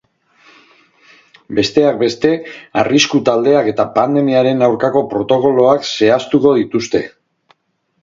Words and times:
Besteak 1.59 1.99
beste, 1.99 2.31
arrisku 2.83 3.23
taldeak 3.31 3.71
eta 3.75 3.87
pandemiaren 4.01 4.67
aurkako 4.71 5.07
protokoloak 5.15 5.89
zehaztuko 5.95 6.59
dituzte. 6.63 7.09